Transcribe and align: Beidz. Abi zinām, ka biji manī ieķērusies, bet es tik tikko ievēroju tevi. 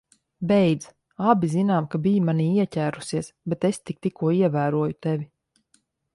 Beidz. 0.51 0.85
Abi 1.33 1.49
zinām, 1.51 1.87
ka 1.95 2.01
biji 2.07 2.23
manī 2.31 2.47
ieķērusies, 2.65 3.31
bet 3.53 3.69
es 3.71 3.81
tik 3.91 4.01
tikko 4.09 4.35
ievēroju 4.41 4.99
tevi. 5.09 5.31